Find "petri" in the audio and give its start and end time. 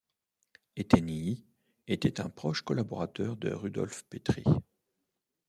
4.09-4.43